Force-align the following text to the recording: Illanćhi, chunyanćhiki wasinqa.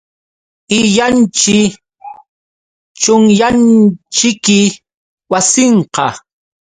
Illanćhi, 0.77 1.57
chunyanćhiki 3.01 4.59
wasinqa. 5.31 6.05